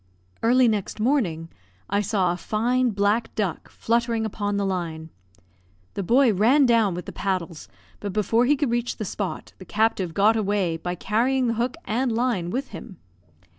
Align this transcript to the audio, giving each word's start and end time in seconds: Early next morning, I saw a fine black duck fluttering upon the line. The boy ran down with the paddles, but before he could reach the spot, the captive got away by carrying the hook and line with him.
Early 0.41 0.67
next 0.67 0.99
morning, 0.99 1.49
I 1.87 2.01
saw 2.01 2.31
a 2.33 2.37
fine 2.37 2.89
black 2.89 3.35
duck 3.35 3.69
fluttering 3.69 4.25
upon 4.25 4.57
the 4.57 4.65
line. 4.65 5.11
The 5.93 6.01
boy 6.01 6.33
ran 6.33 6.65
down 6.65 6.95
with 6.95 7.05
the 7.05 7.11
paddles, 7.11 7.67
but 7.99 8.11
before 8.11 8.45
he 8.45 8.55
could 8.55 8.71
reach 8.71 8.97
the 8.97 9.05
spot, 9.05 9.53
the 9.59 9.63
captive 9.65 10.15
got 10.15 10.35
away 10.35 10.77
by 10.77 10.95
carrying 10.95 11.45
the 11.45 11.53
hook 11.53 11.77
and 11.85 12.11
line 12.11 12.49
with 12.49 12.69
him. 12.69 12.97